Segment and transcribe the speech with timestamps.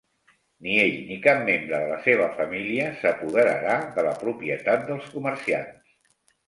[0.67, 5.99] Ni ell ni cap membre de la seva família s'apoderarà de la propietat dels comerciants.